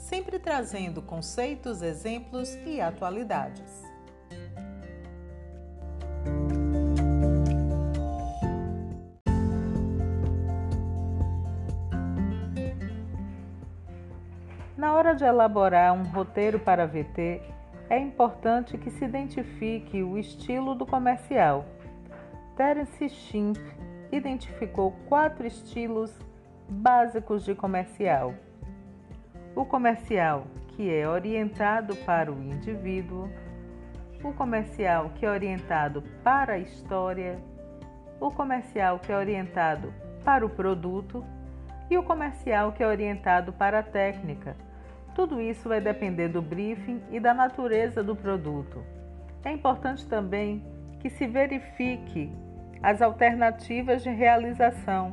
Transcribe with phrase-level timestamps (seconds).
[0.00, 3.84] sempre trazendo conceitos, exemplos e atualidades.
[14.76, 17.42] Na hora de elaborar um roteiro para VT,
[17.90, 21.66] é importante que se identifique o estilo do comercial.
[22.56, 23.60] Terence Schimpf
[24.10, 26.10] identificou quatro estilos
[26.68, 28.34] básicos de comercial.
[29.54, 33.28] O comercial que é orientado para o indivíduo,
[34.22, 37.38] o comercial que é orientado para a história,
[38.20, 39.92] o comercial que é orientado
[40.24, 41.24] para o produto
[41.90, 44.56] e o comercial que é orientado para a técnica.
[45.14, 48.84] Tudo isso vai depender do briefing e da natureza do produto.
[49.44, 50.64] É importante também
[51.00, 52.30] que se verifique
[52.82, 55.12] as alternativas de realização.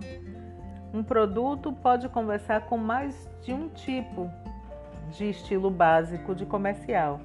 [0.94, 4.30] Um produto pode conversar com mais de um tipo
[5.12, 7.20] de estilo básico de comercial,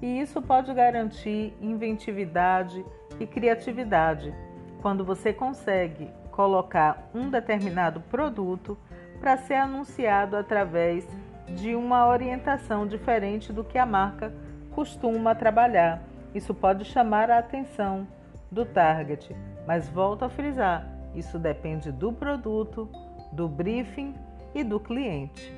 [0.00, 2.84] e isso pode garantir inventividade
[3.18, 4.32] e criatividade.
[4.80, 8.78] Quando você consegue colocar um determinado produto
[9.18, 11.04] para ser anunciado através
[11.48, 14.32] de uma orientação diferente do que a marca
[14.70, 16.00] costuma trabalhar.
[16.32, 18.06] Isso pode chamar a atenção
[18.52, 19.34] do target,
[19.66, 22.88] mas volto a frisar: isso depende do produto,
[23.32, 24.14] do briefing
[24.54, 25.52] e do cliente.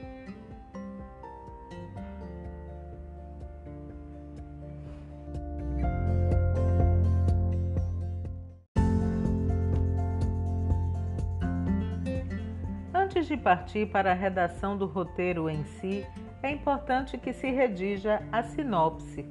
[12.95, 16.07] Antes de partir para a redação do roteiro em si,
[16.43, 19.27] é importante que se redija a sinopse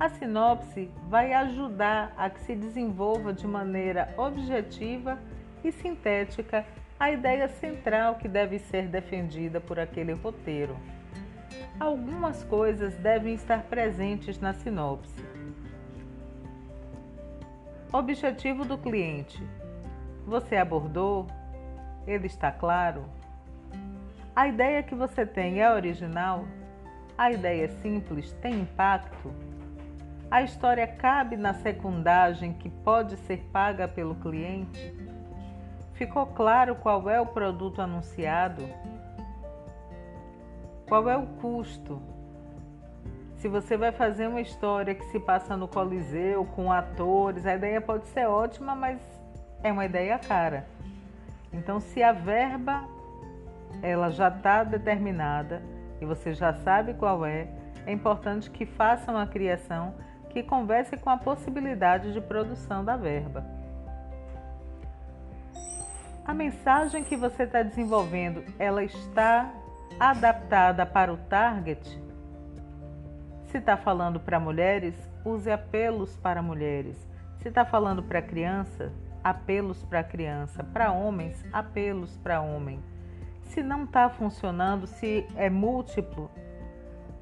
[0.00, 5.18] a sinopse vai ajudar a que se desenvolva de maneira objetiva
[5.62, 6.64] e sintética
[6.98, 10.76] a ideia central que deve ser defendida por aquele roteiro.
[11.78, 15.24] Algumas coisas devem estar presentes na sinopse.
[17.92, 19.42] Objetivo do cliente:
[20.26, 21.26] você abordou?
[22.06, 23.04] Ele está claro?
[24.36, 26.44] A ideia que você tem é original?
[27.16, 29.32] A ideia é simples tem impacto?
[30.30, 34.94] A história cabe na secundagem que pode ser paga pelo cliente?
[36.00, 38.66] Ficou claro qual é o produto anunciado?
[40.88, 42.00] Qual é o custo?
[43.36, 47.82] Se você vai fazer uma história que se passa no Coliseu com atores, a ideia
[47.82, 48.98] pode ser ótima, mas
[49.62, 50.66] é uma ideia cara.
[51.52, 52.88] Então, se a verba
[53.82, 55.62] ela já está determinada
[56.00, 57.46] e você já sabe qual é,
[57.84, 59.92] é importante que faça uma criação
[60.30, 63.59] que converse com a possibilidade de produção da verba.
[66.30, 69.52] A mensagem que você está desenvolvendo, ela está
[69.98, 72.00] adaptada para o target?
[73.46, 76.96] Se está falando para mulheres, use apelos para mulheres.
[77.38, 78.92] Se está falando para criança,
[79.24, 80.62] apelos para criança.
[80.62, 82.78] Para homens, apelos para homem.
[83.46, 86.30] Se não está funcionando, se é múltiplo,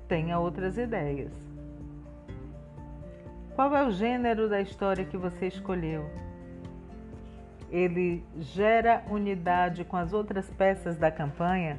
[0.06, 1.32] tenha outras ideias.
[3.54, 6.28] Qual é o gênero da história que você escolheu?
[7.70, 11.78] Ele gera unidade com as outras peças da campanha?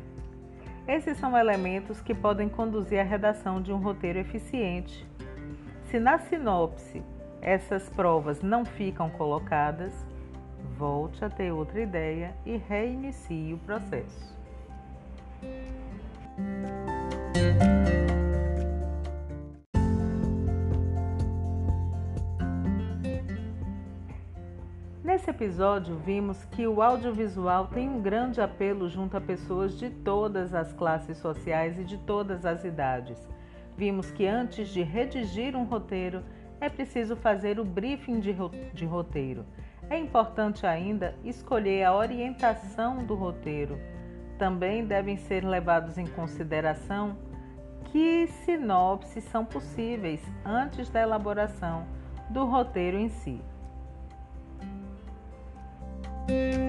[0.87, 5.07] Esses são elementos que podem conduzir à redação de um roteiro eficiente.
[5.83, 7.03] Se na sinopse
[7.41, 9.93] essas provas não ficam colocadas,
[10.77, 14.37] volte a ter outra ideia e reinicie o processo.
[25.19, 30.53] Nesse episódio, vimos que o audiovisual tem um grande apelo junto a pessoas de todas
[30.53, 33.17] as classes sociais e de todas as idades.
[33.75, 36.23] Vimos que antes de redigir um roteiro,
[36.61, 39.45] é preciso fazer o briefing de roteiro.
[39.89, 43.77] É importante ainda escolher a orientação do roteiro.
[44.37, 47.17] Também devem ser levados em consideração
[47.91, 51.85] que sinopses são possíveis antes da elaboração
[52.29, 53.41] do roteiro em si.
[56.29, 56.68] Thank you.